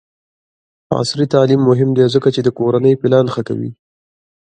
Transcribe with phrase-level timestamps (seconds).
[0.99, 3.71] عصري تعلیم مهم دی ځکه چې د کورنۍ پلان ښه کوي.